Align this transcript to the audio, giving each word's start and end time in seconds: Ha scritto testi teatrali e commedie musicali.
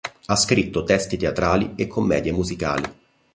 Ha 0.25 0.35
scritto 0.35 0.83
testi 0.83 1.15
teatrali 1.15 1.73
e 1.75 1.85
commedie 1.85 2.31
musicali. 2.31 2.83